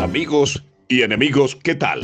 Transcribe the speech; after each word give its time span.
Amigos 0.00 0.62
y 0.88 1.02
enemigos, 1.02 1.56
¿qué 1.56 1.74
tal? 1.74 2.00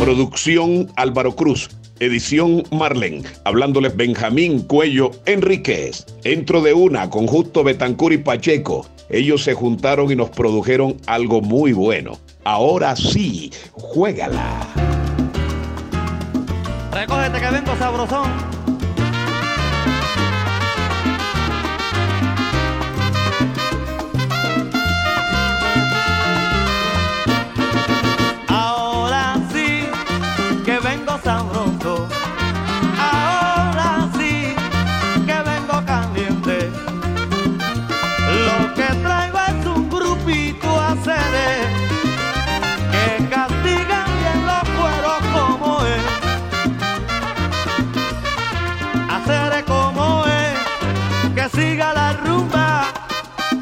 Producción 0.00 0.90
Álvaro 0.96 1.36
Cruz. 1.36 1.68
Edición 2.00 2.64
Marlen, 2.70 3.22
hablándoles 3.44 3.96
Benjamín 3.96 4.62
Cuello 4.62 5.12
Enríquez. 5.26 6.06
Entro 6.24 6.60
de 6.60 6.74
una 6.74 7.08
con 7.08 7.26
Justo 7.26 7.62
Betancur 7.62 8.12
y 8.12 8.18
Pacheco. 8.18 8.86
Ellos 9.10 9.44
se 9.44 9.54
juntaron 9.54 10.10
y 10.10 10.16
nos 10.16 10.30
produjeron 10.30 10.96
algo 11.06 11.40
muy 11.40 11.72
bueno. 11.72 12.18
Ahora 12.50 12.96
sí, 12.96 13.52
juégala. 13.74 14.66
Recógete 16.90 17.40
que 17.40 17.50
vengo 17.50 17.76
sabrosón. 17.76 18.30
Ahora 28.48 29.34
sí 29.52 29.84
que 30.64 30.78
vengo 30.78 31.18
sabroso. 31.22 32.17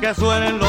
Que 0.06 0.14
suenen 0.14 0.60
los 0.60 0.66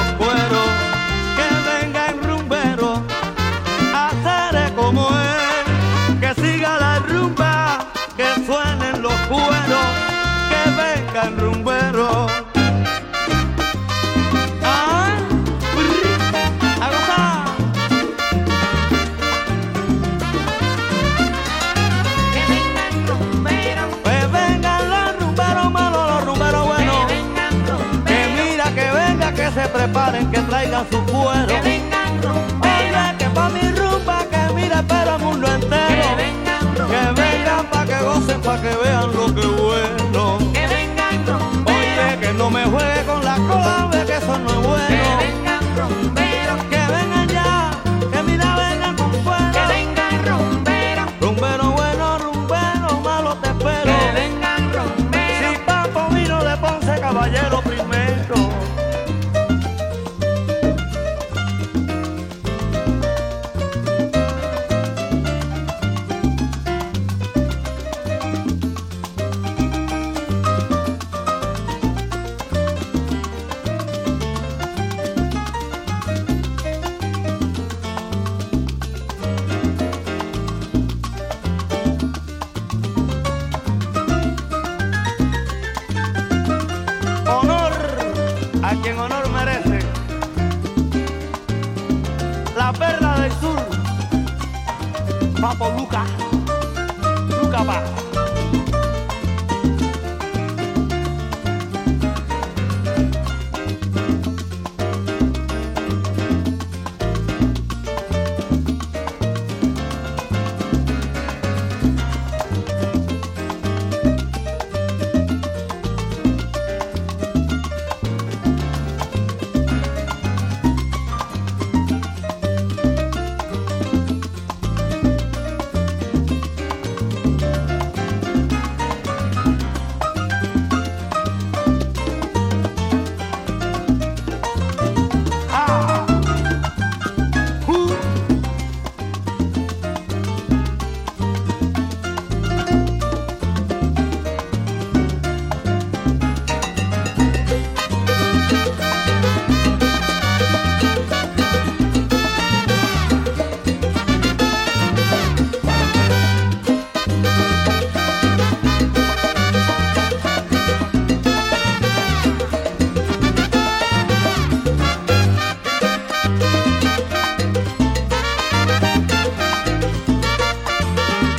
traigan 30.48 30.86
su 30.90 31.04
cuero. 31.06 31.48
que 31.48 31.62
vengan 31.62 32.20
Oye, 32.20 32.28
rumberos, 32.28 33.14
que 33.20 33.26
pa' 33.36 33.50
mi 33.50 33.62
rumba, 33.72 34.26
que 34.32 34.54
mira, 34.54 34.84
pero 34.88 35.16
el 35.16 35.22
mundo 35.22 35.48
que 35.48 35.54
entero. 35.54 36.16
vengan 36.18 36.76
Que 36.76 37.22
vengan 37.22 37.66
pa' 37.72 37.86
que 37.86 38.00
gocen, 38.04 38.42
pa' 38.42 38.62
que 38.62 38.76
vean 38.84 39.14
lo 39.14 39.34
que 39.34 39.42
es 39.42 39.67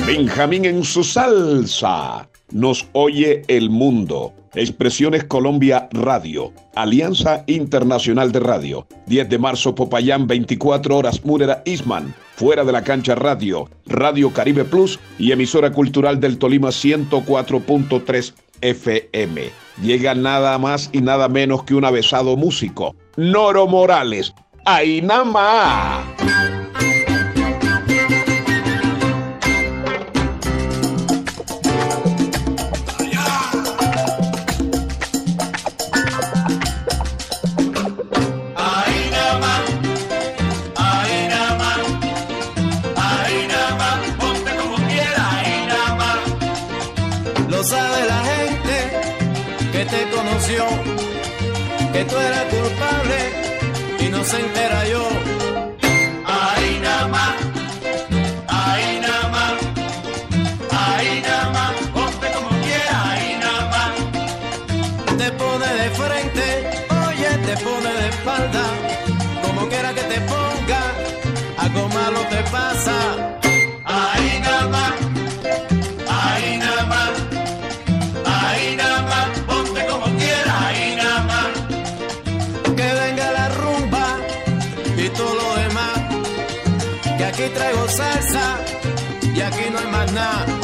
Benjamín 0.09 0.65
en 0.65 0.85
su 0.85 1.05
salsa. 1.05 2.27
Nos 2.51 2.89
oye 2.93 3.43
el 3.47 3.69
mundo. 3.69 4.33
Expresiones 4.55 5.25
Colombia 5.25 5.87
Radio. 5.93 6.51
Alianza 6.75 7.45
Internacional 7.47 8.33
de 8.33 8.41
Radio. 8.41 8.87
10 9.05 9.29
de 9.29 9.37
marzo 9.37 9.75
Popayán, 9.75 10.27
24 10.27 10.97
horas 10.97 11.23
Múrera 11.27 11.63
Isman. 11.67 12.15
Fuera 12.37 12.65
de 12.65 12.73
la 12.73 12.83
cancha 12.83 13.17
Radio. 13.17 13.69
Radio 13.85 14.33
Caribe 14.33 14.65
Plus 14.65 14.99
y 15.19 15.33
emisora 15.33 15.73
cultural 15.73 16.19
del 16.19 16.39
Tolima 16.39 16.69
104.3 16.69 18.33
FM. 18.63 19.51
Llega 19.83 20.15
nada 20.15 20.57
más 20.57 20.89
y 20.91 21.03
nada 21.03 21.29
menos 21.29 21.65
que 21.65 21.75
un 21.75 21.85
avesado 21.85 22.35
músico. 22.35 22.97
Noro 23.19 23.67
Morales. 23.67 24.33
Ainama. 24.65 26.03
Pasa. 72.51 72.99
Ahí 73.85 74.41
nada 74.41 74.69
más, 74.69 74.93
ahí 76.09 76.59
nada 76.59 76.85
más, 76.87 77.11
ahí 78.25 78.77
nada 78.77 79.03
más, 79.03 79.39
ponte 79.47 79.87
como 79.87 80.07
quieras, 80.17 80.55
ahí 80.67 80.97
nada 80.97 81.21
más. 81.33 81.51
Que 82.77 82.95
venga 83.01 83.33
la 83.33 83.49
rumba 83.49 84.07
y 84.97 85.09
todo 85.11 85.35
lo 85.35 85.55
demás, 85.63 85.97
que 87.17 87.25
aquí 87.25 87.49
traigo 87.55 87.89
salsa 87.89 88.59
y 89.35 89.41
aquí 89.41 89.65
no 89.73 89.79
hay 89.79 89.87
más 89.87 90.13
nada. 90.13 90.58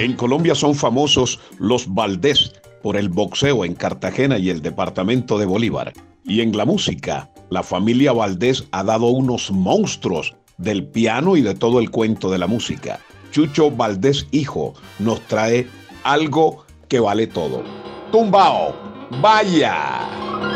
En 0.00 0.14
Colombia 0.14 0.54
son 0.54 0.74
famosos 0.74 1.38
los 1.58 1.92
Valdés 1.92 2.54
por 2.82 2.96
el 2.96 3.10
boxeo 3.10 3.66
en 3.66 3.74
Cartagena 3.74 4.38
y 4.38 4.48
el 4.48 4.62
departamento 4.62 5.36
de 5.36 5.44
Bolívar. 5.44 5.92
Y 6.24 6.40
en 6.40 6.56
la 6.56 6.64
música, 6.64 7.30
la 7.50 7.62
familia 7.62 8.14
Valdés 8.14 8.64
ha 8.72 8.82
dado 8.82 9.08
unos 9.08 9.50
monstruos 9.50 10.34
del 10.56 10.86
piano 10.86 11.36
y 11.36 11.42
de 11.42 11.54
todo 11.54 11.80
el 11.80 11.90
cuento 11.90 12.30
de 12.30 12.38
la 12.38 12.46
música. 12.46 12.98
Chucho 13.30 13.70
Valdés 13.70 14.26
Hijo 14.30 14.72
nos 15.00 15.20
trae 15.26 15.66
algo 16.02 16.64
que 16.88 16.98
vale 16.98 17.26
todo. 17.26 17.62
Tumbao, 18.10 18.74
vaya. 19.20 20.49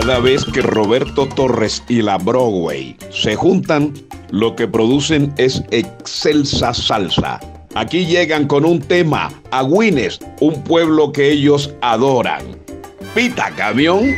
Cada 0.00 0.20
vez 0.20 0.44
que 0.44 0.62
Roberto 0.62 1.26
Torres 1.26 1.82
y 1.88 2.02
la 2.02 2.18
Broadway 2.18 2.96
se 3.10 3.34
juntan, 3.34 3.92
lo 4.30 4.54
que 4.54 4.68
producen 4.68 5.34
es 5.38 5.64
excelsa 5.72 6.72
salsa. 6.72 7.40
Aquí 7.74 8.06
llegan 8.06 8.46
con 8.46 8.64
un 8.64 8.78
tema, 8.78 9.28
Agüines, 9.50 10.20
un 10.40 10.62
pueblo 10.62 11.10
que 11.10 11.32
ellos 11.32 11.74
adoran. 11.80 12.44
Pita 13.12 13.50
camión. 13.56 14.14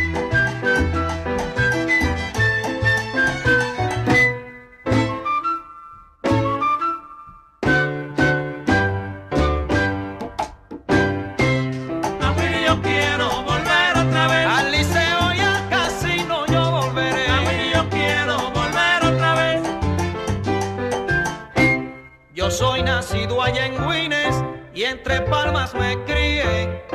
Y 24.81 24.85
entre 24.85 25.21
palmas 25.21 25.75
me 25.75 26.03
crié. 26.07 26.87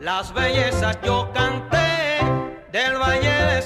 Las 0.00 0.32
bellezas 0.32 0.96
yo 1.02 1.28
canté 1.34 2.20
del 2.70 2.94
valle 2.94 3.32
de 3.52 3.61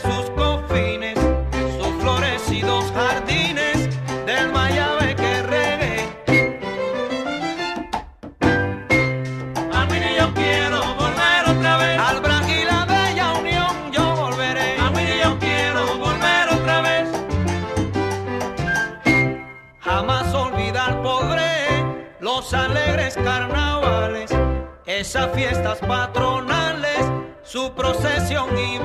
fiestas 25.34 25.78
patronales, 25.78 27.10
su 27.42 27.72
procesión 27.72 28.56
y 28.58 28.78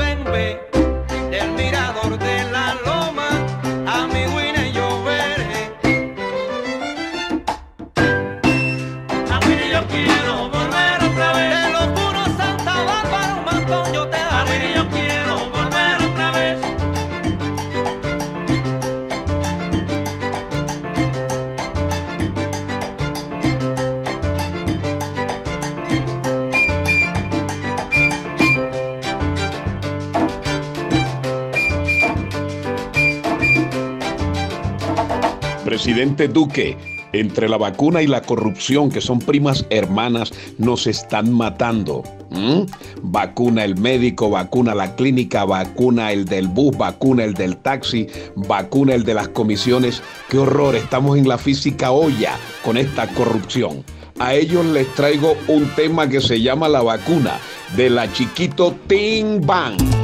Presidente 35.84 36.28
Duque, 36.28 36.78
entre 37.12 37.50
la 37.50 37.58
vacuna 37.58 38.04
y 38.04 38.08
la 38.08 38.22
corrupción, 38.22 38.92
que 38.92 39.02
son 39.02 39.18
primas 39.18 39.66
hermanas, 39.72 40.32
nos 40.60 40.86
están 40.86 41.34
matando. 41.34 42.04
¿Mm? 42.30 42.66
Vacuna 43.02 43.66
el 43.66 43.76
médico, 43.78 44.30
vacuna 44.30 44.76
la 44.76 44.96
clínica, 44.96 45.44
vacuna 45.44 46.12
el 46.12 46.26
del 46.26 46.50
bus, 46.50 46.78
vacuna 46.78 47.24
el 47.24 47.34
del 47.34 47.58
taxi, 47.58 48.06
vacuna 48.36 48.94
el 48.94 49.04
de 49.04 49.16
las 49.16 49.30
comisiones. 49.30 50.04
Qué 50.30 50.38
horror, 50.38 50.76
estamos 50.76 51.18
en 51.18 51.28
la 51.28 51.40
física 51.40 51.90
olla 51.90 52.38
con 52.64 52.78
esta 52.78 53.08
corrupción. 53.08 53.84
A 54.20 54.36
ellos 54.36 54.64
les 54.68 54.88
traigo 54.94 55.36
un 55.48 55.66
tema 55.76 56.08
que 56.08 56.22
se 56.22 56.40
llama 56.42 56.70
la 56.70 56.84
vacuna 56.84 57.40
de 57.76 57.90
la 57.90 58.14
chiquito 58.14 58.76
Ting 58.88 59.44
Bang. 59.44 60.01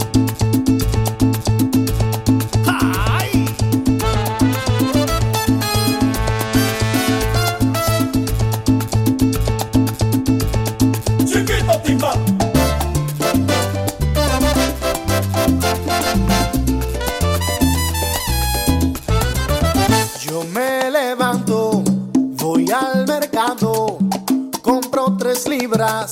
Tres 25.37 25.47
libras 25.47 26.11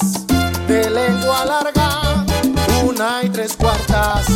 de 0.68 0.90
lengua 0.90 1.46
larga, 1.46 2.26
una 2.86 3.24
y 3.24 3.30
tres 3.30 3.56
cuartas 3.56 4.28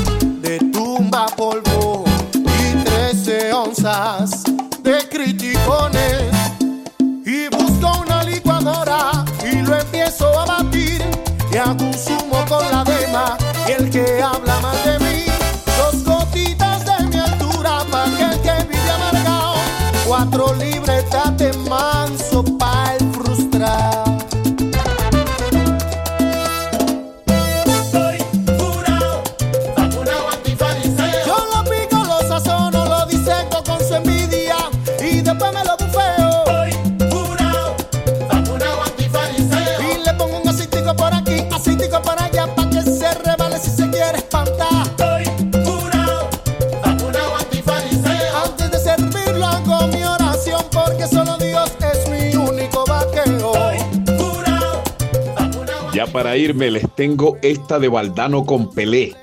para 56.12 56.38
irme 56.38 56.72
les 56.72 56.84
tengo 56.96 57.38
esta 57.42 57.80
de 57.80 57.88
Valdano 57.88 58.46
con 58.46 58.72
Pelé. 58.72 59.16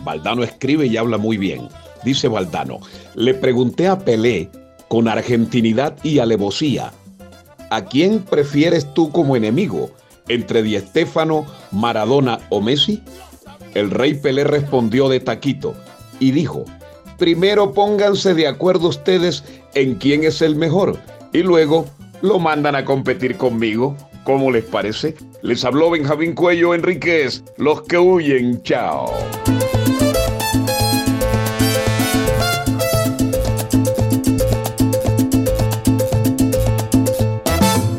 Valdano 0.00 0.42
escribe 0.42 0.86
y 0.86 0.96
habla 0.96 1.18
muy 1.18 1.36
bien. 1.36 1.68
Dice 2.04 2.28
Valdano, 2.28 2.80
le 3.14 3.34
pregunté 3.34 3.86
a 3.86 3.98
Pelé 3.98 4.50
con 4.88 5.08
argentinidad 5.08 5.96
y 6.02 6.18
alevosía, 6.18 6.92
¿a 7.70 7.84
quién 7.84 8.20
prefieres 8.20 8.92
tú 8.92 9.10
como 9.10 9.36
enemigo? 9.36 9.90
¿Entre 10.28 10.62
Di 10.62 10.78
Stéfano, 10.78 11.46
Maradona 11.70 12.40
o 12.50 12.60
Messi? 12.60 13.02
El 13.74 13.90
rey 13.90 14.14
Pelé 14.14 14.44
respondió 14.44 15.08
de 15.08 15.20
taquito 15.20 15.74
y 16.18 16.32
dijo, 16.32 16.64
primero 17.18 17.72
pónganse 17.72 18.34
de 18.34 18.48
acuerdo 18.48 18.88
ustedes 18.88 19.44
en 19.74 19.94
quién 19.94 20.24
es 20.24 20.42
el 20.42 20.56
mejor 20.56 20.98
y 21.32 21.42
luego 21.42 21.86
lo 22.20 22.38
mandan 22.38 22.74
a 22.74 22.84
competir 22.84 23.36
conmigo. 23.36 23.96
¿Cómo 24.24 24.50
les 24.50 24.64
parece? 24.64 25.14
Les 25.42 25.64
habló 25.64 25.90
Benjamín 25.90 26.34
Cuello 26.34 26.74
Enríquez, 26.74 27.42
los 27.56 27.82
que 27.82 27.98
huyen, 27.98 28.62
chao. 28.62 29.12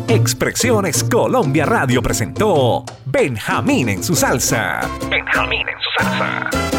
Expresiones 0.08 1.04
Colombia 1.04 1.66
Radio 1.66 2.02
presentó 2.02 2.86
Benjamín 3.06 3.90
en 3.90 4.04
su 4.04 4.16
salsa. 4.16 4.90
Benjamín 5.10 5.68
en 5.68 5.76
su 5.80 6.04
salsa. 6.04 6.73